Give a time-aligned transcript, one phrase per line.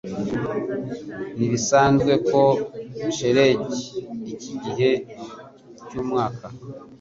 [1.35, 2.41] Ntibisanzwe ko
[3.15, 3.81] shelegi
[4.33, 4.91] iki gihe
[5.87, 6.45] cyumwaka.